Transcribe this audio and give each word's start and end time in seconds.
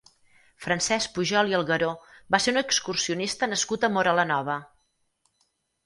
Francesc 0.63 1.11
Pujol 1.17 1.51
i 1.51 1.57
Algueró 1.59 1.91
va 2.37 2.41
ser 2.47 2.55
un 2.55 2.63
excursionista 2.65 3.53
nascut 3.55 3.89
a 3.91 3.95
Móra 3.99 4.19
la 4.23 4.29
Nova. 4.35 4.61